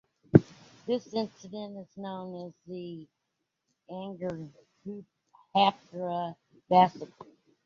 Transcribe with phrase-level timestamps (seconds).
[0.87, 3.07] This incident is known as the
[3.87, 6.35] Anuradhapura
[6.67, 7.27] massacre.